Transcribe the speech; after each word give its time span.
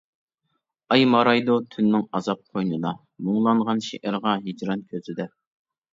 ئاي 0.93 1.03
مارايدۇ 1.15 1.57
تۈننىڭ 1.75 2.07
ئازاب 2.19 2.41
قوينىدا، 2.47 2.95
مۇڭلانغان 3.27 3.85
شېئىرغا 3.89 4.37
ھىجران 4.49 4.87
كۆزىدە. 4.95 5.33